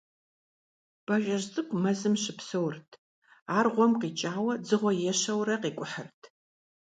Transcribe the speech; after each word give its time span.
Бажэжь 1.05 1.47
цӀыкӀу 1.53 1.79
мэзым 1.83 2.15
щыпсэурт. 2.23 2.89
Ар 3.57 3.67
гъуэм 3.73 3.91
къикӀауэ 4.01 4.53
дзыгъуэ 4.61 4.93
ещэурэ 5.11 5.55
къикӀухьырт. 5.61 6.19